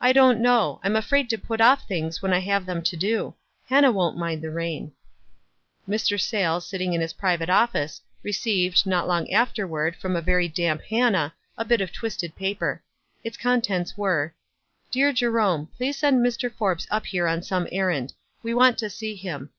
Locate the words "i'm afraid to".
0.82-1.36